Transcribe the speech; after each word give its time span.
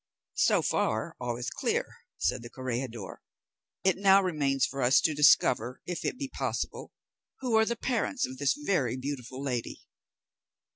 "So 0.39 0.63
far 0.63 1.15
all 1.19 1.37
is 1.37 1.51
clear," 1.51 1.85
said 2.17 2.41
the 2.41 2.49
corregidor; 2.49 3.21
"it 3.83 3.97
now 3.97 4.19
remains 4.19 4.65
for 4.65 4.81
us 4.81 4.99
to 5.01 5.13
discover, 5.13 5.79
if 5.85 6.03
it 6.03 6.17
be 6.17 6.27
possible, 6.27 6.91
who 7.41 7.55
are 7.55 7.65
the 7.65 7.75
parents 7.75 8.25
of 8.25 8.39
this 8.39 8.55
very 8.55 8.97
beautiful 8.97 9.43
lady." 9.43 9.83